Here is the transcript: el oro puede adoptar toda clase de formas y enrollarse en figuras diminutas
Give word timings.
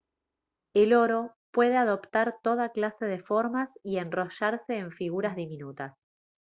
el 0.73 0.93
oro 0.95 1.35
puede 1.51 1.77
adoptar 1.77 2.37
toda 2.41 2.69
clase 2.71 3.05
de 3.05 3.19
formas 3.19 3.77
y 3.83 3.99
enrollarse 3.99 4.75
en 4.79 4.91
figuras 4.91 5.35
diminutas 5.35 5.95